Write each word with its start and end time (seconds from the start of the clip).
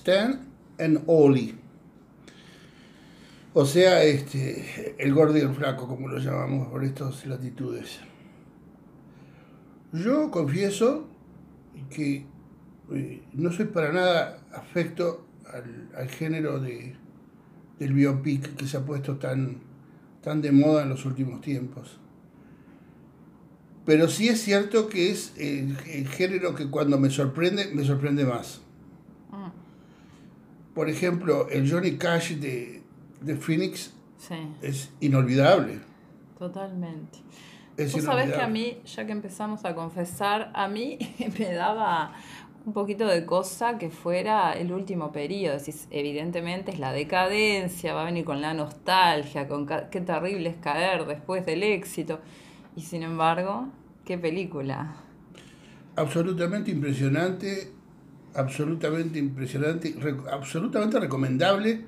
Stan 0.00 0.40
and 0.78 1.02
Ollie. 1.06 1.54
O 3.52 3.66
sea, 3.66 4.02
este, 4.02 4.94
el 4.98 5.12
gordo 5.12 5.36
y 5.36 5.42
el 5.42 5.52
flaco, 5.54 5.86
como 5.86 6.08
lo 6.08 6.18
llamamos 6.18 6.68
por 6.68 6.84
estas 6.84 7.26
latitudes. 7.26 8.00
Yo 9.92 10.30
confieso 10.30 11.06
que 11.90 12.24
eh, 12.92 13.22
no 13.34 13.52
soy 13.52 13.66
para 13.66 13.92
nada 13.92 14.38
afecto 14.54 15.26
al, 15.94 16.08
género 16.08 16.60
de, 16.60 16.96
del 17.78 17.92
biopic 17.92 18.56
que 18.56 18.66
se 18.66 18.78
ha 18.78 18.86
puesto 18.86 19.18
tan, 19.18 19.58
tan 20.22 20.40
de 20.40 20.52
moda 20.52 20.84
en 20.84 20.88
los 20.88 21.04
últimos 21.04 21.42
tiempos. 21.42 21.98
Pero 23.84 24.08
sí 24.08 24.28
es 24.28 24.40
cierto 24.40 24.88
que 24.88 25.10
es 25.10 25.34
el, 25.36 25.76
género 26.08 26.54
que 26.54 26.70
cuando 26.70 26.98
me 26.98 27.10
sorprende, 27.10 27.70
me 27.74 27.84
sorprende 27.84 28.24
más. 28.24 28.62
Por 30.80 30.88
ejemplo, 30.88 31.46
el 31.50 31.70
Johnny 31.70 31.98
Cash 31.98 32.36
de, 32.36 32.82
de 33.20 33.36
Phoenix 33.36 33.92
es 34.62 34.90
inolvidable. 35.00 35.78
Totalmente. 36.38 37.18
Es 37.76 37.92
Tú 37.92 38.00
sabes 38.00 38.32
que 38.32 38.40
a 38.40 38.48
mí, 38.48 38.78
ya 38.86 39.04
que 39.04 39.12
empezamos 39.12 39.66
a 39.66 39.74
confesar, 39.74 40.50
a 40.54 40.68
mí 40.68 40.96
me 41.38 41.52
daba 41.52 42.14
un 42.64 42.72
poquito 42.72 43.06
de 43.06 43.26
cosa 43.26 43.76
que 43.76 43.90
fuera 43.90 44.54
el 44.54 44.72
último 44.72 45.12
periodo. 45.12 45.58
evidentemente 45.90 46.72
es 46.72 46.78
la 46.78 46.94
decadencia, 46.94 47.92
va 47.92 48.00
a 48.00 48.04
venir 48.06 48.24
con 48.24 48.40
la 48.40 48.54
nostalgia, 48.54 49.48
con 49.48 49.66
qué 49.66 50.00
terrible 50.00 50.48
es 50.48 50.56
caer 50.56 51.04
después 51.04 51.44
del 51.44 51.62
éxito. 51.62 52.20
Y 52.74 52.80
sin 52.80 53.02
embargo, 53.02 53.68
qué 54.06 54.16
película. 54.16 54.96
Absolutamente 55.94 56.70
impresionante, 56.70 57.70
absolutamente 58.34 59.18
impresionante, 59.18 59.94
absolutamente 60.30 61.00
recomendable 61.00 61.84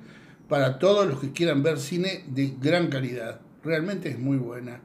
para 0.47 0.79
todos 0.79 1.07
los 1.07 1.19
que 1.19 1.31
quieran 1.31 1.63
ver 1.63 1.79
cine 1.79 2.23
de 2.27 2.53
gran 2.61 2.87
calidad. 2.87 3.41
Realmente 3.63 4.09
es 4.09 4.19
muy 4.19 4.37
buena. 4.37 4.81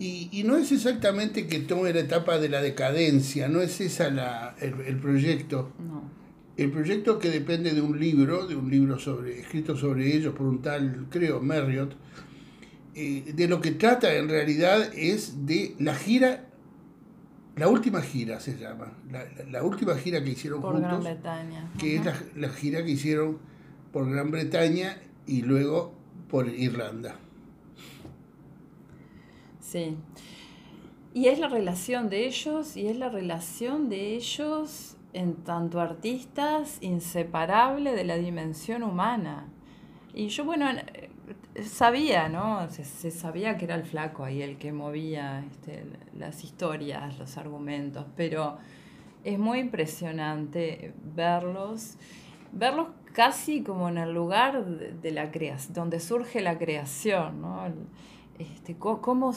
Y, 0.00 0.44
no 0.44 0.56
es 0.56 0.70
exactamente 0.70 1.48
que 1.48 1.58
tome 1.58 1.92
la 1.92 2.00
etapa 2.00 2.38
de 2.38 2.48
la 2.48 2.62
decadencia, 2.62 3.48
no 3.48 3.60
es 3.60 3.80
esa 3.80 4.10
la, 4.10 4.54
el, 4.60 4.96
proyecto. 4.98 5.72
El 6.56 6.70
proyecto 6.70 7.18
que 7.18 7.30
depende 7.30 7.72
de 7.72 7.80
un 7.80 7.98
libro, 7.98 8.46
de 8.46 8.54
un 8.54 8.70
libro 8.70 8.98
sobre, 9.00 9.40
escrito 9.40 9.76
sobre 9.76 10.14
ellos 10.14 10.34
por 10.34 10.46
un 10.46 10.62
tal, 10.62 11.06
creo, 11.10 11.40
Marriott, 11.40 11.96
eh, 12.94 13.32
de 13.34 13.48
lo 13.48 13.60
que 13.60 13.72
trata 13.72 14.14
en 14.14 14.28
realidad 14.28 14.92
es 14.94 15.46
de 15.46 15.74
la 15.80 15.96
gira, 15.96 16.47
la 17.58 17.68
última 17.68 18.00
gira 18.00 18.40
se 18.40 18.56
llama, 18.56 18.92
la, 19.50 19.62
última 19.62 19.94
gira 19.96 20.22
que 20.22 20.30
hicieron 20.30 20.60
por 20.60 20.80
Gran 20.80 21.02
Bretaña. 21.02 21.70
Que 21.78 21.96
es 21.96 22.04
la, 22.36 22.48
gira 22.50 22.84
que 22.84 22.90
hicieron 22.90 23.38
por 23.92 24.10
Gran 24.10 24.30
Bretaña 24.30 24.98
y 25.26 25.42
luego 25.42 25.92
por 26.28 26.48
Irlanda. 26.48 27.16
Sí. 29.60 29.96
Y 31.14 31.26
es 31.26 31.38
la 31.38 31.48
relación 31.48 32.08
de 32.08 32.26
ellos 32.26 32.76
y 32.76 32.86
es 32.86 32.96
la 32.96 33.08
relación 33.08 33.88
de 33.88 34.14
ellos 34.14 34.96
en 35.12 35.34
tanto 35.36 35.80
artistas 35.80 36.78
inseparable 36.80 37.92
de 37.92 38.04
la 38.04 38.16
dimensión 38.16 38.82
humana. 38.82 39.48
Y 40.14 40.28
yo, 40.28 40.44
bueno, 40.44 40.66
sabía, 41.64 42.28
¿no? 42.28 42.68
Se, 42.70 43.10
sabía 43.10 43.56
que 43.56 43.64
era 43.64 43.74
el 43.74 43.84
flaco 43.84 44.24
ahí 44.24 44.42
el 44.42 44.58
que 44.58 44.72
movía 44.72 45.44
este, 45.50 45.84
las 46.16 46.44
historias, 46.44 47.18
los 47.18 47.36
argumentos, 47.36 48.06
pero 48.16 48.58
es 49.24 49.38
muy 49.38 49.58
impresionante 49.58 50.92
verlos, 51.14 51.96
verlos 52.52 52.88
casi 53.12 53.62
como 53.62 53.88
en 53.88 53.98
el 53.98 54.12
lugar 54.12 54.64
de, 54.64 55.10
la 55.10 55.30
creación, 55.30 55.74
donde 55.74 56.00
surge 56.00 56.40
la 56.40 56.58
creación, 56.58 57.40
¿no? 57.40 57.62
Este, 58.38 58.76
cómo 58.76 59.32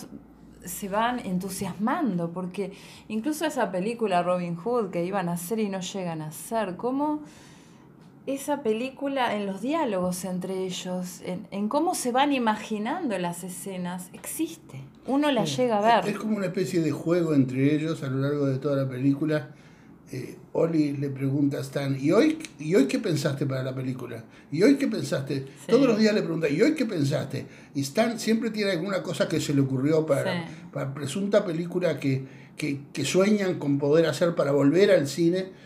se 0.64 0.90
van 0.90 1.20
entusiasmando, 1.20 2.32
porque 2.32 2.72
incluso 3.08 3.46
esa 3.46 3.72
película 3.72 4.22
Robin 4.22 4.56
Hood 4.56 4.92
que 4.92 5.04
iban 5.04 5.30
a 5.30 5.34
hacer 5.34 5.60
y 5.60 5.70
no 5.70 5.80
llegan 5.80 6.22
a 6.22 6.28
hacer, 6.28 6.78
cómo 6.78 7.22
esa 8.28 8.62
película 8.62 9.36
en 9.36 9.48
los 9.48 9.62
diálogos 9.62 10.26
entre 10.26 10.64
ellos, 10.64 11.22
en, 11.26 11.68
cómo 11.70 11.96
se 11.96 12.12
van 12.12 12.34
imaginando 12.34 13.18
las 13.18 13.44
escenas, 13.44 14.10
existe. 14.14 14.82
Uno 15.08 15.32
la 15.32 15.46
llega 15.46 15.80
a 15.80 16.02
ver. 16.02 16.10
Es 16.12 16.20
como 16.20 16.38
una 16.38 16.48
especie 16.48 16.82
de 16.82 16.92
juego 16.92 17.34
entre 17.34 17.76
ellos 17.76 18.04
a 18.04 18.08
lo 18.08 18.20
largo 18.20 18.46
de 18.46 18.60
toda 18.60 18.84
la 18.84 18.90
película. 18.90 19.50
Eh, 20.12 20.38
Oli 20.54 20.98
le 20.98 21.10
pregunta 21.10 21.58
a 21.58 21.62
Stan, 21.62 21.98
¿y 22.00 22.12
hoy, 22.12 22.38
¿y 22.60 22.76
hoy 22.76 22.86
qué 22.86 23.00
pensaste 23.00 23.46
para 23.46 23.64
la 23.64 23.74
película? 23.74 24.24
¿Y 24.52 24.62
hoy 24.62 24.76
qué 24.76 24.88
pensaste? 24.88 25.48
Todos 25.68 25.88
los 25.88 25.98
días 25.98 26.14
le 26.14 26.22
pregunta, 26.22 26.50
¿y 26.50 26.62
hoy 26.62 26.76
qué 26.76 26.86
pensaste? 26.86 27.46
Y 27.74 27.82
Stan 27.82 28.20
siempre 28.20 28.52
tiene 28.52 28.72
alguna 28.72 29.02
cosa 29.02 29.30
que 29.30 29.40
se 29.40 29.54
le 29.54 29.62
ocurrió 29.62 30.06
para, 30.06 30.46
para 30.74 30.94
presunta 30.94 31.46
película 31.46 31.98
que, 31.98 32.26
que, 32.58 32.82
que 32.92 33.06
sueñan 33.06 33.58
con 33.58 33.80
poder 33.80 34.06
hacer 34.06 34.36
para 34.36 34.52
volver 34.52 34.92
al 34.92 35.08
cine 35.08 35.62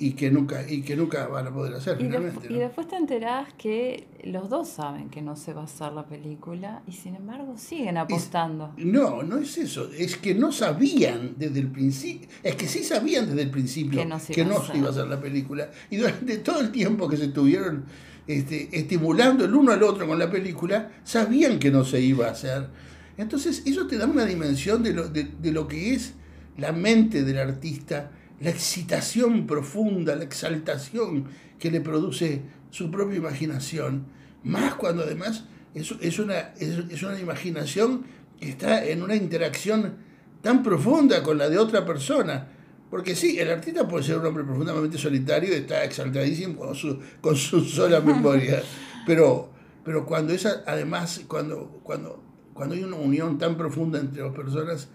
y 0.00 0.12
que 0.12 0.30
nunca 0.30 0.68
y 0.68 0.82
que 0.82 0.94
nunca 0.94 1.26
van 1.26 1.48
a 1.48 1.52
poder 1.52 1.74
hacer 1.74 1.96
y 2.00 2.04
finalmente. 2.04 2.52
Y 2.52 2.56
después 2.56 2.86
te 2.86 2.96
enterás 2.96 3.52
que 3.54 4.06
los 4.24 4.48
dos 4.48 4.68
saben 4.68 5.10
que 5.10 5.22
no 5.22 5.34
se 5.34 5.52
va 5.52 5.62
a 5.62 5.64
hacer 5.64 5.92
la 5.92 6.06
película 6.06 6.82
y 6.86 6.92
sin 6.92 7.16
embargo 7.16 7.56
siguen 7.56 7.96
apostando. 7.98 8.72
no, 8.76 9.22
no 9.22 9.38
es 9.38 9.58
eso, 9.58 9.90
es 9.96 10.16
que 10.16 10.34
no 10.34 10.52
sabían 10.52 11.34
desde 11.36 11.60
el 11.60 11.70
principio, 11.70 12.28
es 12.42 12.54
que 12.54 12.68
sí 12.68 12.84
sabían 12.84 13.26
desde 13.26 13.42
el 13.42 13.50
principio 13.50 14.00
que 14.00 14.06
no 14.06 14.18
se, 14.20 14.38
iba, 14.76 14.88
a 14.88 14.90
hacer 14.90 15.08
la 15.08 15.20
película 15.20 15.70
y 15.90 15.96
durante 15.96 16.38
todo 16.38 16.60
el 16.60 16.70
tiempo 16.70 17.08
que 17.08 17.16
se 17.16 17.26
estuvieron 17.26 17.84
este, 18.26 18.68
estimulando 18.72 19.44
el 19.44 19.54
uno 19.54 19.72
al 19.72 19.82
otro 19.82 20.06
con 20.06 20.18
la 20.18 20.30
película, 20.30 20.92
sabían 21.02 21.58
que 21.58 21.70
no 21.70 21.84
se 21.84 22.00
iba 22.00 22.26
a 22.28 22.32
hacer. 22.32 22.68
Entonces 23.16 23.62
eso 23.66 23.86
te 23.88 23.96
da 23.96 24.06
una 24.06 24.26
dimensión 24.26 24.82
de 24.82 24.92
lo, 24.92 25.08
de, 25.08 25.24
de 25.24 25.50
lo 25.50 25.66
que 25.66 25.94
es 25.94 26.12
la 26.56 26.72
mente 26.72 27.24
del 27.24 27.38
artista 27.38 28.12
la 28.40 28.50
excitación 28.50 29.46
profunda, 29.46 30.14
la 30.14 30.24
exaltación 30.24 31.26
que 31.58 31.70
le 31.70 31.80
produce 31.80 32.42
su 32.70 32.90
propia 32.90 33.18
imaginación, 33.18 34.06
más 34.44 34.74
cuando 34.74 35.02
además 35.02 35.44
es, 35.74 35.92
es, 36.00 36.18
una, 36.18 36.54
es, 36.58 37.02
una 37.02 37.18
imaginación 37.18 38.04
que 38.38 38.50
está 38.50 38.84
en 38.84 39.02
una 39.02 39.16
interacción 39.16 39.96
tan 40.42 40.62
profunda 40.62 41.22
con 41.22 41.38
la 41.38 41.48
de 41.48 41.58
otra 41.58 41.84
persona. 41.84 42.48
Porque 42.90 43.14
sí, 43.14 43.38
el 43.38 43.50
artista 43.50 43.86
puede 43.86 44.04
ser 44.04 44.18
un 44.18 44.26
hombre 44.26 44.44
profundamente 44.44 44.96
solitario 44.96 45.50
y 45.50 45.56
está 45.56 45.84
exaltadísimo 45.84 46.56
con 46.56 46.74
su, 46.74 46.98
con 47.20 47.36
sola 47.36 48.00
memoria. 48.00 48.62
Pero, 49.04 49.50
pero 49.84 50.06
cuando 50.06 50.32
esa, 50.32 50.62
además, 50.66 51.22
cuando, 51.26 51.80
cuando, 51.82 52.22
cuando 52.54 52.74
hay 52.74 52.84
una 52.84 52.96
unión 52.96 53.36
tan 53.36 53.56
profunda 53.56 53.98
entre 53.98 54.22
dos 54.22 54.34
personas 54.34 54.88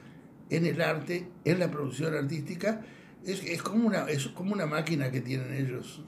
en 0.49 0.65
el 0.65 0.81
arte, 0.81 1.27
en 1.45 1.59
la 1.59 1.69
producción 1.69 2.15
artística, 2.15 2.81
es, 3.25 3.61
como 3.61 3.87
una, 3.87 4.09
es 4.09 4.27
como 4.29 4.53
una 4.53 4.65
máquina 4.65 5.11
que 5.11 5.21
tienen 5.21 5.53
ellos. 5.53 6.01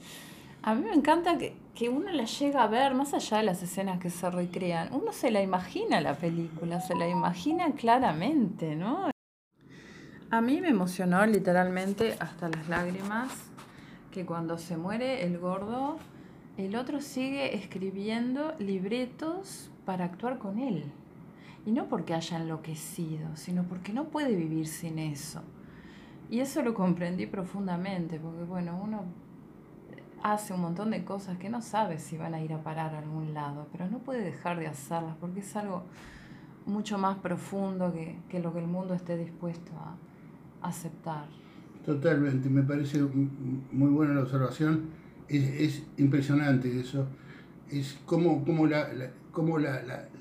A 0.61 0.73
mí 0.73 0.83
me 0.83 0.93
encanta 0.93 1.37
que, 1.37 1.55
que, 1.75 1.89
uno 1.89 2.11
la 2.11 2.25
llega 2.25 2.63
a 2.63 2.67
ver, 2.67 2.95
más 2.95 3.13
allá 3.13 3.37
de 3.37 3.43
las 3.43 3.61
escenas 3.61 3.99
que 3.99 4.09
se 4.09 4.29
recrean, 4.29 4.89
uno 4.91 5.11
se 5.11 5.29
la 5.31 5.41
imagina 5.41 6.01
la 6.01 6.15
película, 6.15 6.81
se 6.81 6.95
la 6.95 7.07
imagina 7.07 7.73
claramente, 7.73 8.75
¿no? 8.75 9.11
A 10.31 10.41
mí 10.41 10.59
me 10.59 10.69
emocionó 10.69 11.25
literalmente 11.25 12.15
hasta 12.19 12.49
las 12.49 12.67
lágrimas 12.67 13.31
que 14.11 14.25
cuando 14.25 14.57
se 14.57 14.75
muere 14.75 15.23
el 15.23 15.37
gordo, 15.37 15.99
el 16.57 16.75
otro 16.75 16.99
sigue 16.99 17.55
escribiendo 17.55 18.55
libretos 18.59 19.69
para 19.85 20.05
actuar 20.05 20.39
con 20.39 20.57
él. 20.57 20.91
Y 21.65 21.71
no 21.71 21.87
porque 21.87 22.13
haya 22.13 22.37
enloquecido, 22.37 23.35
sino 23.35 23.63
porque 23.63 23.93
no 23.93 24.05
puede 24.05 24.35
vivir 24.35 24.67
sin 24.67 24.99
eso. 24.99 25.43
Y 26.29 26.39
eso 26.39 26.61
lo 26.63 26.73
comprendí 26.73 27.27
profundamente, 27.27 28.19
porque 28.19 28.43
bueno, 28.43 28.79
uno 28.83 29.03
hace 30.23 30.53
un 30.53 30.61
montón 30.61 30.89
de 30.89 31.03
cosas 31.03 31.37
que 31.37 31.49
no 31.49 31.61
sabe 31.61 31.99
si 31.99 32.17
van 32.17 32.33
a 32.33 32.41
ir 32.41 32.51
a 32.51 32.63
parar 32.63 32.95
a 32.95 32.99
algún 32.99 33.33
lado, 33.33 33.67
pero 33.71 33.87
no 33.87 33.99
puede 33.99 34.23
dejar 34.23 34.57
de 34.57 34.65
hacerlas 34.65 35.15
porque 35.19 35.41
es 35.41 35.55
algo 35.55 35.83
mucho 36.65 36.97
más 36.97 37.17
profundo 37.19 37.93
que, 37.93 38.17
que 38.27 38.39
lo 38.39 38.51
que 38.51 38.59
el 38.59 38.67
mundo 38.67 38.95
esté 38.95 39.17
dispuesto 39.17 39.71
a 39.73 40.67
aceptar. 40.67 41.27
Totalmente, 41.85 42.49
me 42.49 42.63
parece 42.63 43.03
muy 43.03 43.91
buena 43.91 44.15
la 44.15 44.21
observación, 44.21 44.89
es, 45.27 45.43
es 45.43 45.83
impresionante 45.97 46.79
eso, 46.79 47.07
es 47.69 47.99
como, 48.07 48.43
como, 48.43 48.65
la, 48.65 48.91
la, 48.93 49.11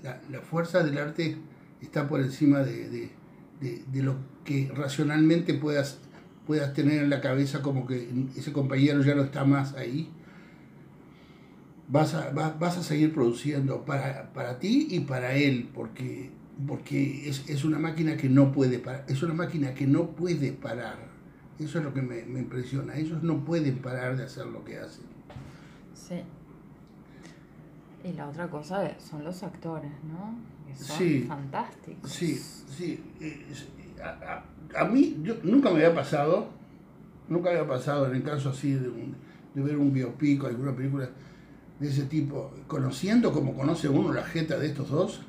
la, 0.03 0.21
la, 0.31 0.41
fuerza 0.41 0.83
del 0.83 0.99
arte 0.99 1.39
está 1.81 2.06
por 2.06 2.21
encima 2.21 2.59
de, 2.59 3.11
de, 3.64 4.02
lo 4.02 4.16
que 4.44 4.70
racionalmente 4.75 5.55
puedas, 5.55 5.99
puedas 6.46 6.75
tener 6.75 7.02
en 7.02 7.11
la 7.11 7.20
cabeza 7.20 7.62
como 7.62 7.87
que 7.87 8.08
ese 8.37 8.52
compañero 8.52 9.02
ya 9.02 9.14
no 9.14 9.22
está 9.22 9.44
más 9.44 9.75
ahí, 9.75 10.11
vas 11.88 12.14
a, 12.14 12.31
vas, 12.31 12.76
a 12.76 12.82
seguir 12.82 13.12
produciendo 13.12 13.84
para, 13.84 14.32
para, 14.32 14.58
ti 14.58 14.88
y 14.90 15.00
para 15.00 15.34
él, 15.34 15.70
porque, 15.75 16.31
porque 16.66 17.28
es, 17.28 17.49
es, 17.49 17.64
una 17.64 17.78
máquina 17.78 18.16
que 18.16 18.28
no 18.28 18.52
puede 18.52 18.78
parar, 18.78 19.05
es 19.08 19.22
una 19.22 19.34
máquina 19.34 19.75
que 19.75 19.87
no 19.87 20.10
puede 20.10 20.52
parar, 20.52 20.99
Eso 21.58 21.78
es 21.78 21.84
lo 21.84 21.94
que 21.94 22.02
me, 22.02 22.20
impresiona. 22.38 22.96
Ellos 22.96 23.22
no 23.22 23.44
pueden 23.44 23.78
parar 23.78 24.17
de 24.17 24.25
hacer 24.25 24.46
lo 24.46 24.64
que 24.64 24.78
hacen. 24.78 25.05
Sí. 25.94 26.22
Y 28.05 28.12
la 28.12 28.29
otra 28.29 28.49
cosa 28.49 28.97
son 29.01 29.25
los 29.25 29.43
actores, 29.43 29.91
¿no? 30.05 30.39
Que 30.67 30.77
son 30.77 31.27
fantásticos. 31.27 32.11
Sí, 32.11 32.35
sí. 32.35 33.03
A, 34.77 34.85
mí 34.85 35.17
yo, 35.23 35.37
nunca 35.43 35.71
me 35.71 35.77
había 35.77 35.95
pasado, 35.95 36.49
nunca 37.29 37.51
había 37.51 37.67
pasado 37.67 38.06
en 38.06 38.17
el 38.17 38.23
caso 38.23 38.51
así 38.51 38.75
de, 38.75 38.91
de 39.55 39.62
ver 39.62 39.79
un 39.79 39.93
biopic 39.93 40.45
o 40.45 40.47
alguna 40.47 40.77
película 40.77 41.09
de 41.81 41.89
ese 41.89 42.05
tipo, 42.05 42.53
conociendo 42.67 43.33
como 43.33 43.55
conoce 43.55 43.89
uno 43.89 44.12
la 44.12 44.25
jeta 44.25 44.59
de 44.59 44.67
estos 44.69 44.91
dos, 44.91 45.21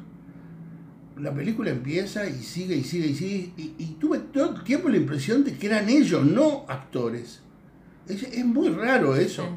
la 1.18 1.34
película 1.34 1.70
empieza 1.70 2.28
y 2.28 2.34
sigue 2.34 2.76
y 2.76 2.84
sigue 2.84 3.08
y 3.08 3.16
sigue, 3.16 3.54
y, 3.58 3.96
tuve 4.00 4.20
todo 4.20 4.56
el 4.56 4.64
tiempo 4.64 4.90
la 4.90 4.98
impresión 4.98 5.44
de 5.44 5.58
que 5.58 5.68
eran 5.68 5.90
ellos, 5.90 6.26
no 6.26 6.66
actores. 6.68 7.42
Es, 8.08 8.46
muy 8.46 8.70
raro 8.70 9.16
eso, 9.16 9.48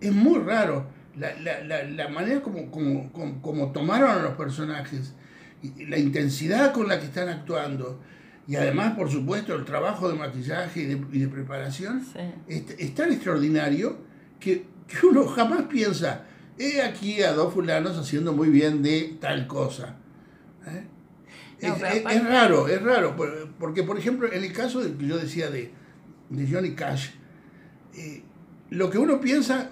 es 0.00 0.12
muy 0.12 0.38
raro 0.38 0.86
la, 1.16 2.08
manera 2.08 2.40
como, 2.42 2.70
como, 2.70 3.10
como, 3.42 3.72
tomaron 3.72 4.10
a 4.10 4.22
los 4.22 4.34
personajes, 4.34 5.14
la 5.78 5.98
intensidad 5.98 6.72
con 6.72 6.88
la 6.88 6.98
que 6.98 7.06
están 7.06 7.28
actuando. 7.28 8.00
Y 8.46 8.56
además, 8.56 8.96
por 8.96 9.10
supuesto, 9.10 9.54
el 9.54 9.64
trabajo 9.64 10.08
de 10.08 10.16
maquillaje 10.16 10.82
y 10.82 10.86
de, 10.86 11.28
preparación 11.28 12.04
es, 12.48 12.94
tan 12.94 13.12
extraordinario 13.12 13.98
que, 14.40 14.66
que 14.88 15.06
uno 15.06 15.26
jamás 15.26 15.62
piensa, 15.64 16.24
he 16.58 16.82
aquí 16.82 17.22
a 17.22 17.32
dos 17.32 17.54
fulanos 17.54 17.96
haciendo 17.96 18.32
muy 18.32 18.48
bien 18.48 18.82
de 18.82 19.16
tal 19.20 19.46
cosa. 19.46 19.96
¿eh? 20.66 20.84
es, 21.60 22.24
raro, 22.24 22.68
es 22.68 22.82
raro, 22.82 23.16
porque 23.58 23.82
por 23.82 23.98
ejemplo, 23.98 24.32
en 24.32 24.42
el 24.44 24.52
caso 24.52 24.80
que 24.80 25.06
yo 25.06 25.18
decía 25.18 25.50
de, 25.50 25.72
Johnny 26.30 26.74
Cash, 26.74 27.10
eh, 27.94 28.22
lo 28.70 28.88
que 28.88 28.98
uno 28.98 29.20
piensa 29.20 29.70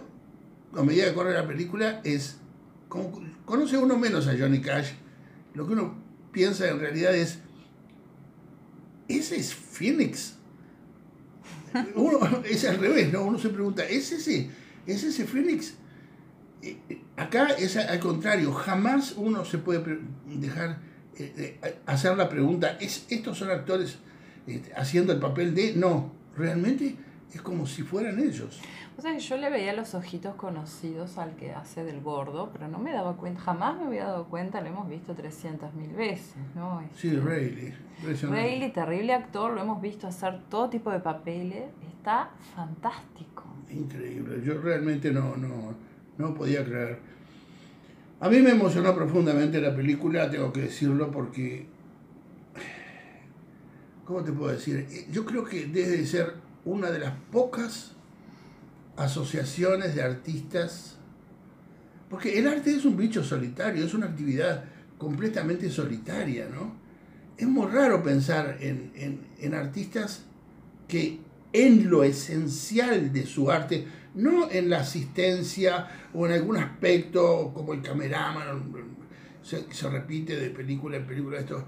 a 0.74 0.82
medida 0.82 1.06
que 1.06 1.14
corre 1.14 1.34
la 1.34 1.46
película 1.46 2.00
es, 2.04 2.36
como, 2.88 3.22
conoce 3.44 3.78
uno 3.78 3.98
menos 3.98 4.26
a 4.26 4.36
Johnny 4.38 4.60
Cash, 4.60 4.92
lo 5.54 5.66
que 5.66 5.72
uno 5.72 5.94
piensa 6.32 6.68
en 6.68 6.78
realidad 6.80 7.14
es, 7.14 7.38
ese 9.08 9.36
es 9.36 9.54
Phoenix. 9.54 10.34
Uno, 11.94 12.42
es 12.44 12.64
al 12.64 12.78
revés, 12.78 13.12
¿no? 13.12 13.24
Uno 13.24 13.38
se 13.38 13.50
pregunta, 13.50 13.84
¿es 13.84 14.10
ese, 14.12 14.50
es 14.86 15.04
ese 15.04 15.26
Phoenix? 15.26 15.74
Acá 17.16 17.48
es 17.58 17.76
al 17.76 18.00
contrario, 18.00 18.52
jamás 18.52 19.12
uno 19.16 19.44
se 19.44 19.58
puede 19.58 19.98
dejar 20.26 20.78
eh, 21.18 21.58
hacer 21.86 22.16
la 22.16 22.28
pregunta, 22.28 22.78
¿es, 22.80 23.06
¿estos 23.10 23.38
son 23.38 23.50
actores 23.50 23.96
este, 24.46 24.72
haciendo 24.74 25.12
el 25.12 25.18
papel 25.18 25.54
de? 25.54 25.74
No, 25.74 26.12
realmente 26.36 26.96
es 27.32 27.42
como 27.42 27.66
si 27.66 27.82
fueran 27.82 28.18
ellos. 28.18 28.60
O 28.96 29.02
sea, 29.02 29.16
yo 29.16 29.36
le 29.36 29.50
veía 29.50 29.74
los 29.74 29.94
ojitos 29.94 30.34
conocidos 30.34 31.18
al 31.18 31.36
que 31.36 31.52
hace 31.52 31.84
del 31.84 32.00
gordo, 32.00 32.50
pero 32.52 32.68
no 32.68 32.78
me 32.78 32.92
daba 32.92 33.16
cuenta, 33.16 33.40
jamás 33.40 33.78
me 33.78 33.86
había 33.86 34.06
dado 34.06 34.24
cuenta, 34.26 34.60
lo 34.60 34.68
hemos 34.68 34.88
visto 34.88 35.14
300 35.14 35.74
mil 35.74 35.90
veces, 35.90 36.34
¿no? 36.54 36.82
sí, 36.96 37.08
este, 37.08 37.20
Rayleigh. 37.20 37.74
Rayleigh, 38.22 38.72
terrible 38.72 39.14
actor, 39.14 39.52
lo 39.52 39.60
hemos 39.60 39.80
visto 39.80 40.06
hacer 40.06 40.40
todo 40.48 40.68
tipo 40.68 40.90
de 40.90 41.00
papeles, 41.00 41.64
está 41.86 42.30
fantástico. 42.56 43.44
Increíble, 43.70 44.42
yo 44.42 44.60
realmente 44.60 45.12
no, 45.12 45.36
no, 45.36 45.74
no 46.16 46.34
podía 46.34 46.64
creer. 46.64 46.98
A 48.20 48.28
mí 48.28 48.40
me 48.40 48.50
emocionó 48.50 48.94
profundamente 48.94 49.60
la 49.60 49.76
película, 49.76 50.28
tengo 50.28 50.52
que 50.52 50.62
decirlo, 50.62 51.10
porque, 51.10 51.66
¿cómo 54.04 54.24
te 54.24 54.32
puedo 54.32 54.50
decir? 54.50 55.06
Yo 55.12 55.24
creo 55.24 55.44
que 55.44 55.66
debe 55.66 56.04
ser 56.04 56.47
una 56.64 56.90
de 56.90 56.98
las 56.98 57.14
pocas 57.30 57.92
asociaciones 58.96 59.94
de 59.94 60.02
artistas, 60.02 60.96
porque 62.10 62.38
el 62.38 62.48
arte 62.48 62.70
es 62.70 62.84
un 62.84 62.96
bicho 62.96 63.22
solitario, 63.22 63.84
es 63.84 63.94
una 63.94 64.06
actividad 64.06 64.64
completamente 64.96 65.70
solitaria, 65.70 66.48
¿no? 66.52 66.76
Es 67.36 67.46
muy 67.46 67.66
raro 67.70 68.02
pensar 68.02 68.58
en, 68.60 68.90
en, 68.96 69.20
en 69.38 69.54
artistas 69.54 70.24
que 70.88 71.20
en 71.52 71.88
lo 71.88 72.02
esencial 72.02 73.12
de 73.12 73.24
su 73.24 73.50
arte, 73.50 73.86
no 74.14 74.50
en 74.50 74.68
la 74.68 74.80
asistencia 74.80 75.88
o 76.12 76.26
en 76.26 76.32
algún 76.32 76.56
aspecto 76.56 77.52
como 77.54 77.74
el 77.74 77.82
cameraman, 77.82 78.72
se, 79.42 79.72
se 79.72 79.88
repite 79.88 80.36
de 80.36 80.50
película 80.50 80.96
en 80.96 81.06
película 81.06 81.38
esto, 81.38 81.64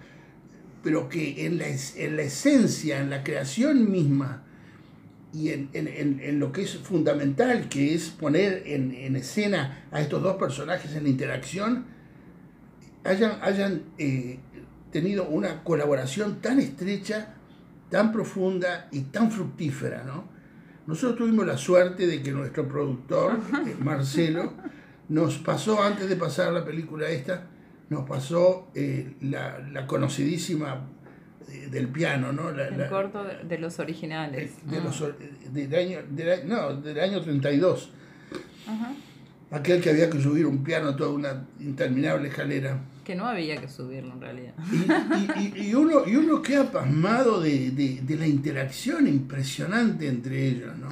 pero 0.82 1.08
que 1.08 1.46
en 1.46 1.58
la, 1.58 1.66
en 1.68 2.16
la 2.16 2.22
esencia, 2.22 3.00
en 3.00 3.10
la 3.10 3.22
creación 3.22 3.90
misma 3.90 4.44
y 5.32 5.50
en, 5.50 5.70
en, 5.72 6.20
en, 6.20 6.40
lo 6.40 6.52
que 6.52 6.62
es 6.62 6.76
fundamental, 6.78 7.68
que 7.68 7.94
es 7.94 8.08
poner 8.10 8.64
en, 8.66 9.14
escena 9.16 9.84
a 9.90 10.00
estos 10.00 10.22
dos 10.22 10.36
personajes 10.36 10.94
en 10.94 11.04
la 11.04 11.08
interacción, 11.08 11.86
hayan, 13.04 13.38
hayan 13.42 13.82
eh, 13.98 14.38
tenido 14.90 15.28
una 15.28 15.62
colaboración 15.62 16.40
tan 16.40 16.58
estrecha, 16.58 17.34
tan 17.90 18.12
profunda 18.12 18.88
y 18.90 19.02
tan 19.02 19.30
fructífera, 19.30 20.04
¿no? 20.04 20.28
Nosotros 20.86 21.18
tuvimos 21.18 21.46
la 21.46 21.56
suerte 21.56 22.06
de 22.06 22.22
que 22.22 22.32
nuestro 22.32 22.66
productor, 22.66 23.38
eh, 23.66 23.76
Marcelo, 23.78 24.54
nos 25.08 25.38
pasó, 25.38 25.82
antes 25.82 26.08
de 26.08 26.16
pasar 26.16 26.52
la 26.52 26.64
película 26.64 27.08
esta, 27.08 27.46
nos 27.90 28.08
pasó 28.08 28.70
eh, 28.74 29.16
la, 29.20 29.86
conocidísima 29.86 30.74
eh, 30.74 30.99
del 31.70 31.88
piano, 31.88 32.32
¿no? 32.32 32.50
el 32.50 32.88
corto 32.88 33.24
de, 33.24 33.58
los 33.58 33.78
originales. 33.78 34.52
De, 34.64 34.78
ah. 34.78 35.12
del, 35.52 35.74
año, 35.74 35.98
no, 36.46 36.74
del 36.74 37.00
año 37.00 37.20
32. 37.20 37.90
Aquel 39.50 39.80
que 39.80 39.90
había 39.90 40.08
que 40.08 40.20
subir 40.20 40.46
un 40.46 40.62
piano 40.62 40.94
toda 40.94 41.10
una 41.10 41.44
interminable 41.58 42.28
escalera 42.28 42.80
que 43.10 43.16
no 43.16 43.26
había 43.26 43.60
que 43.60 43.68
subirlo 43.68 44.12
en 44.12 44.20
realidad. 44.20 44.54
Y, 45.36 45.70
y, 45.70 45.74
uno, 45.74 46.06
y 46.06 46.14
uno 46.14 46.40
queda 46.40 46.70
pasmado 46.70 47.40
de, 47.40 48.00
la 48.08 48.26
interacción 48.26 49.08
impresionante 49.08 50.06
entre 50.06 50.46
ellos, 50.46 50.76
¿no? 50.78 50.88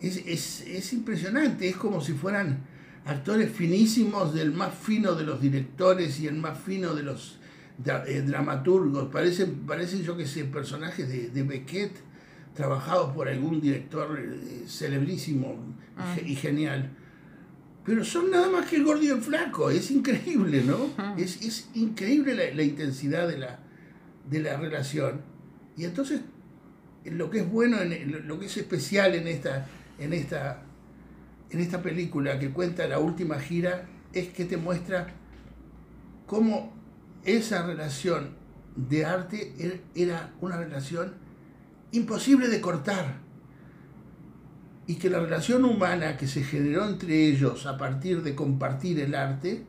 Es, 0.00 0.92
impresionante, 0.92 1.66
es 1.66 1.76
como 1.76 2.02
si 2.02 2.12
fueran 2.12 2.58
actores 3.06 3.50
finísimos 3.50 4.34
del 4.34 4.52
más 4.52 4.74
fino 4.74 5.14
de 5.14 5.24
los 5.24 5.40
directores 5.40 6.20
y 6.20 6.26
el 6.26 6.34
más 6.34 6.58
fino 6.58 6.94
de 6.94 7.04
los 7.04 7.38
eh, 7.84 8.22
dramaturgos. 8.22 9.10
Parecen, 9.10 9.66
parecen, 9.66 10.02
yo 10.02 10.16
que 10.16 10.26
sé, 10.26 10.44
personajes 10.44 11.08
de, 11.08 11.30
de 11.30 11.42
Beckett 11.42 11.92
trabajados 12.54 13.14
por 13.14 13.28
algún 13.28 13.60
director 13.60 14.18
eh, 14.18 14.64
celebrísimo 14.66 15.56
ah. 15.96 16.16
y 16.24 16.34
genial 16.34 16.90
pero 17.88 18.04
son 18.04 18.30
nada 18.30 18.50
más 18.50 18.66
que 18.66 18.76
el 18.76 18.84
gordo 18.84 19.02
y 19.02 19.08
el 19.08 19.22
flaco, 19.22 19.70
es 19.70 19.90
increíble, 19.90 20.62
¿no? 20.62 20.90
Es, 21.16 21.70
increíble 21.72 22.54
la, 22.54 22.62
intensidad 22.62 23.26
de 23.26 23.38
la, 23.38 23.60
de 24.28 24.40
la 24.40 24.58
relación. 24.58 25.22
Y 25.74 25.86
entonces, 25.86 26.20
lo 27.06 27.30
que 27.30 27.38
es 27.38 27.50
bueno, 27.50 27.80
en, 27.80 28.28
lo 28.28 28.38
que 28.38 28.44
es 28.44 28.58
especial 28.58 29.14
en 29.14 29.26
esta, 29.26 29.66
en, 29.98 30.12
esta, 30.12 30.64
en 31.48 31.60
esta 31.60 31.80
película 31.80 32.38
que 32.38 32.50
cuenta 32.50 32.86
la 32.86 32.98
última 32.98 33.40
gira, 33.40 33.86
es 34.12 34.28
que 34.28 34.44
te 34.44 34.58
muestra 34.58 35.06
cómo 36.26 36.77
esa 37.24 37.66
relación 37.66 38.30
de 38.76 39.04
arte 39.04 39.54
er, 39.58 39.82
era 39.94 40.32
una 40.40 40.56
relación 40.56 41.14
imposible 41.92 42.48
de 42.48 42.60
cortar 42.60 43.16
y 44.86 44.94
que 44.96 45.10
la 45.10 45.20
relación 45.20 45.64
humana 45.64 46.16
que 46.16 46.26
se 46.26 46.42
generó 46.42 46.88
entre 46.88 47.28
ellos 47.28 47.66
a 47.66 47.76
partir 47.76 48.22
de 48.22 48.34
compartir 48.34 49.00
el 49.00 49.14
arte 49.14 49.64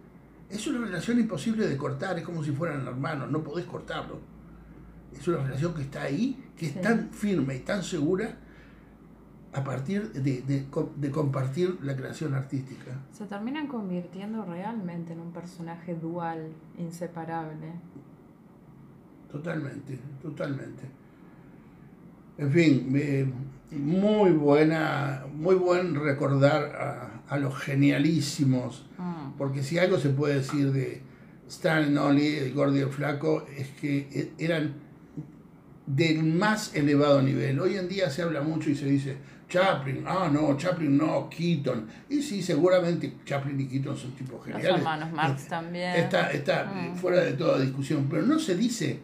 es 0.50 0.66
una 0.68 0.86
relación 0.86 1.20
imposible 1.20 1.68
de 1.68 1.78
cortar, 1.78 2.18
es 2.18 2.24
como 2.24 2.44
si 2.44 2.52
fueran 2.52 2.88
hermanos, 2.88 3.30
no 3.30 3.44
podés 3.44 3.66
cortarlo. 3.66 4.20
Es 5.14 5.28
una 5.28 5.44
relación 5.44 5.74
que 5.74 5.82
está 5.82 6.04
ahí, 6.04 6.52
que 6.56 6.68
es 6.68 6.82
tan 6.82 7.10
firme 7.12 7.58
y 7.58 7.60
tan 7.60 7.84
segura 7.84 8.38
a 9.54 9.64
partir 9.64 10.12
de, 10.14 10.42
de, 10.42 11.12
compartir 11.12 11.80
la 11.82 11.96
creación 11.96 12.36
artística. 12.36 12.92
Se 13.12 13.26
terminan 13.26 13.68
convirtiendo 13.68 14.46
realmente 14.46 15.14
en 15.14 15.20
un 15.20 15.32
personaje 15.32 15.96
dual, 15.96 16.52
inseparable. 16.78 17.74
Totalmente, 19.32 20.00
totalmente. 20.22 20.84
En 22.38 22.52
fin, 22.52 22.92
eh, 22.96 23.26
muy 23.72 24.32
buena, 24.32 25.26
muy 25.34 25.56
buen 25.56 25.96
recordar 25.96 27.16
a, 27.28 27.38
los 27.38 27.56
genialísimos, 27.60 28.88
ah. 28.98 29.32
porque 29.38 29.62
si 29.62 29.78
algo 29.78 30.00
se 30.00 30.10
puede 30.10 30.36
decir 30.36 30.72
de 30.72 31.02
Stan 31.48 31.96
Ollie, 31.98 32.40
el 32.40 32.54
gordo 32.54 32.76
y 32.78 32.80
el 32.80 32.90
flaco, 32.90 33.46
es 33.56 33.68
que 33.70 34.08
e, 34.12 34.44
eran 34.44 34.74
del 35.86 36.24
más 36.24 36.76
elevado 36.76 37.22
nivel. 37.22 37.60
Hoy 37.60 37.76
en 37.76 37.88
día 37.88 38.10
se 38.10 38.22
habla 38.22 38.42
mucho 38.42 38.70
y 38.70 38.76
se 38.76 38.86
dice, 38.86 39.18
Chaplin, 39.50 40.04
ah 40.06 40.30
no, 40.32 40.56
Chaplin 40.56 40.96
no, 40.98 41.28
Keaton. 41.30 41.88
Y 42.10 42.22
sí, 42.22 42.42
seguramente 42.42 43.16
Chaplin 43.26 43.60
y 43.60 43.68
Keaton 43.68 43.98
son 43.98 44.12
tipos 44.12 44.44
geniales. 44.46 44.70
Los 44.70 44.80
hermanos 44.80 45.12
Marx 45.12 45.48
también. 45.48 45.96
Está, 45.96 46.32
está 46.32 46.66
mm. 46.66 46.96
fuera 46.96 47.22
de 47.22 47.34
toda 47.34 47.60
discusión, 47.60 48.08
pero 48.10 48.22
no 48.24 48.40
se 48.40 48.56
dice, 48.56 49.00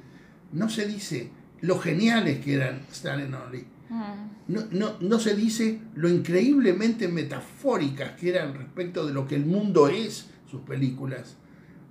no 0.54 0.70
se 0.70 0.86
dice 0.86 1.32
lo 1.62 1.80
geniales 1.80 2.44
que 2.44 2.54
eran 2.54 2.82
Stan 2.92 3.34
Ollie 3.34 3.76
Mm. 3.90 4.54
No, 4.54 4.64
no, 4.72 4.96
no, 5.00 5.20
se 5.20 5.36
dice 5.36 5.80
lo 5.96 6.10
increíblemente 6.10 7.08
metafóricas 7.08 8.12
que 8.14 8.30
eran 8.30 8.54
respecto 8.54 9.06
de 9.06 9.14
lo 9.14 9.28
que 9.28 9.36
el 9.36 9.46
mundo 9.46 9.88
es, 9.88 10.28
sus 10.50 10.62
películas. 10.62 11.38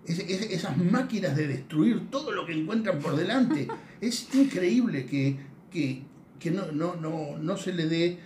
esas 0.07 0.77
máquinas 0.77 1.37
de 1.37 1.47
destruir 1.49 2.11
todo 2.11 2.33
lo 2.33 2.47
que 2.47 2.53
encuentran 2.53 2.99
por 2.99 3.17
delante. 3.17 3.69
es 4.01 4.35
increíble 4.35 5.07
que, 5.07 5.37
que, 5.71 6.51
no, 6.51 6.73
no, 6.73 6.97
no, 6.97 7.39
no 7.39 7.57
se 7.57 7.73
le 7.73 7.87
dé 7.87 8.19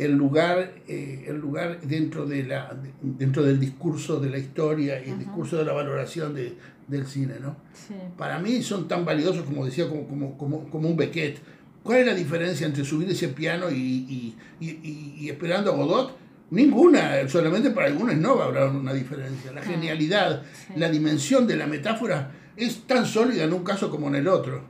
el 0.00 0.12
lugar, 0.12 0.72
eh, 0.88 1.26
el 1.28 1.36
lugar 1.36 1.80
dentro, 1.82 2.26
de 2.26 2.44
la, 2.44 2.74
dentro 3.02 3.42
del 3.42 3.60
discurso 3.60 4.18
de 4.18 4.30
la 4.30 4.38
historia 4.38 5.04
y 5.04 5.10
el 5.10 5.18
discurso 5.18 5.58
de 5.58 5.64
la 5.66 5.74
valoración 5.74 6.34
de, 6.34 6.56
del 6.88 7.06
cine. 7.06 7.34
¿no? 7.40 7.56
Para 8.16 8.38
mí 8.38 8.62
son 8.62 8.88
tan 8.88 9.04
valiosos 9.04 9.44
como 9.44 9.66
decía, 9.66 9.88
como, 9.88 10.08
como, 10.08 10.38
como, 10.38 10.70
como 10.70 10.88
un 10.88 10.96
Beckett. 10.96 11.38
¿Cuál 11.82 12.00
es 12.00 12.06
la 12.06 12.14
diferencia 12.14 12.66
entre 12.66 12.84
subir 12.84 13.10
ese 13.10 13.28
piano 13.28 13.70
y, 13.70 13.76
y, 13.76 14.36
y, 14.60 15.14
y 15.18 15.28
esperando 15.28 15.72
a 15.72 15.76
Godot? 15.76 16.16
Ninguna, 16.50 17.28
solamente 17.28 17.70
para 17.70 17.86
algunos 17.86 18.16
no 18.16 18.40
haber 18.40 18.64
una 18.70 18.92
diferencia. 18.92 19.52
La 19.52 19.62
genialidad, 19.62 20.42
la 20.76 20.88
dimensión 20.88 21.46
de 21.46 21.56
la 21.56 21.66
metáfora 21.66 22.32
es 22.56 22.86
tan 22.86 23.06
sólida 23.06 23.44
en 23.44 23.52
un 23.52 23.64
caso 23.64 23.90
como 23.90 24.08
en 24.08 24.16
el 24.16 24.28
otro. 24.28 24.64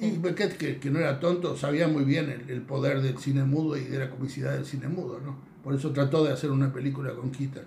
Y 0.00 0.18
Beckett, 0.18 0.56
que, 0.56 0.90
no 0.90 0.98
era 0.98 1.20
tonto, 1.20 1.56
sabía 1.56 1.86
muy 1.88 2.04
bien 2.04 2.44
el, 2.48 2.62
poder 2.62 3.02
del 3.02 3.18
cine 3.18 3.44
mudo 3.44 3.76
y 3.76 3.84
de 3.84 3.98
la 3.98 4.10
comicidad 4.10 4.52
del 4.52 4.64
cine 4.64 4.88
mudo, 4.88 5.20
¿no? 5.20 5.36
Por 5.62 5.74
eso 5.74 5.92
trató 5.92 6.24
de 6.24 6.32
hacer 6.32 6.50
una 6.50 6.72
película 6.72 7.14
con 7.14 7.30
Keaton. 7.30 7.64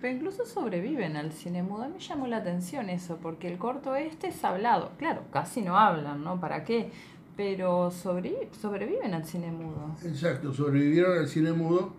Pero 0.00 0.14
incluso 0.14 0.44
sobreviven 0.44 1.16
al 1.16 1.32
cine 1.32 1.62
mudo. 1.62 1.84
A 1.84 1.88
mí 1.88 1.94
me 1.94 2.00
llamó 2.00 2.26
la 2.26 2.38
atención 2.38 2.90
eso, 2.90 3.18
porque 3.22 3.48
el 3.48 3.58
corto 3.58 3.94
este 3.94 4.28
es 4.28 4.44
hablado. 4.44 4.92
Claro, 4.98 5.22
casi 5.32 5.62
no 5.62 5.78
hablan, 5.78 6.24
¿no? 6.24 6.40
¿Para 6.40 6.64
qué? 6.64 6.90
Pero 7.36 7.90
sobreviven 7.90 9.14
al 9.14 9.24
cine 9.24 9.52
mudo. 9.52 9.94
Exacto, 10.04 10.52
sobrevivieron 10.52 11.18
al 11.18 11.28
cine 11.28 11.52
mudo 11.52 11.94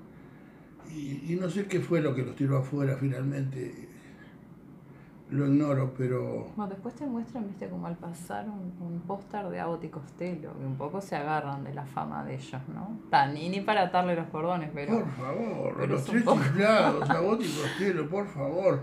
y, 0.94 1.34
y 1.34 1.38
no 1.40 1.50
sé 1.50 1.66
qué 1.66 1.80
fue 1.80 2.02
lo 2.02 2.14
que 2.16 2.24
los 2.24 2.36
tiró 2.36 2.58
afuera 2.58 2.98
finalmente 3.00 3.88
lo 5.30 5.46
ignoro, 5.46 5.94
pero... 5.98 6.52
Bueno, 6.56 6.72
después 6.72 6.96
te 6.96 7.06
muestran, 7.06 7.48
viste, 7.48 7.68
como 7.68 7.88
al 7.88 7.98
pasar 7.98 8.48
un, 8.48 9.02
póster 9.02 9.48
de 9.50 9.60
Abbott 9.60 9.84
y 9.84 9.90
Costello, 9.90 10.54
que 10.58 10.66
un 10.66 10.76
poco 10.78 11.02
se 11.02 11.16
agarran 11.16 11.64
de 11.64 11.74
la 11.74 11.86
fama 11.86 12.24
de 12.24 12.36
ellos, 12.36 12.62
¿no? 12.74 12.98
Tan, 13.10 13.36
y 13.36 13.50
ni 13.50 13.62
para 13.62 13.84
atarle 13.84 14.16
los 14.16 14.28
cordones, 14.28 14.70
pero... 14.74 15.00
Por 15.00 15.12
favor, 15.12 15.90
los 15.90 16.06
tres 16.06 16.24
poco... 16.24 16.42
chiflados, 16.42 17.10
Abbott 17.10 17.42
y 17.42 17.50
Costello, 17.50 18.10
por 18.10 18.28
favor, 18.28 18.80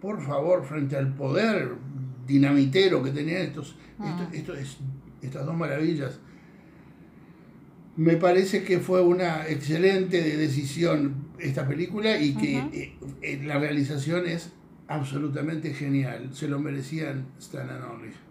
por 0.00 0.20
favor, 0.20 0.64
frente 0.64 0.96
al 0.96 1.12
poder 1.14 1.74
dinamitero 2.26 3.02
que 3.02 3.10
tenían 3.10 3.42
estos, 3.42 3.76
ah. 3.98 4.28
estas 5.20 5.46
dos 5.46 5.56
maravillas. 5.56 6.20
Me 7.96 8.16
parece 8.16 8.62
que 8.62 8.78
fue 8.78 9.02
una 9.02 9.48
excelente 9.48 10.36
decisión 10.36 11.28
esta 11.40 11.66
película 11.66 12.16
y 12.20 12.34
que 12.34 12.58
eh, 12.58 12.96
eh, 13.22 13.42
la 13.42 13.58
realización 13.58 14.26
es 14.28 14.52
absolutamente 14.88 15.72
genial. 15.72 16.30
Se 16.32 16.48
lo 16.48 16.58
merecían 16.58 17.26
Stan 17.38 17.68
and 17.70 17.84
Ollie. 17.84 18.27